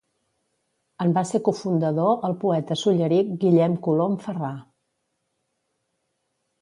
En 1.03 1.11
va 1.17 1.23
ser 1.31 1.41
cofundador 1.49 2.25
el 2.29 2.33
poeta 2.45 2.79
solleric 2.85 3.31
Guillem 3.45 3.77
Colom 3.89 4.17
Ferrà. 4.25 4.51